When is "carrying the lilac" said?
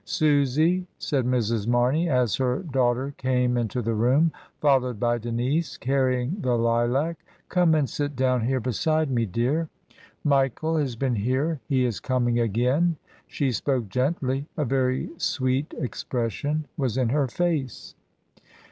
5.77-7.17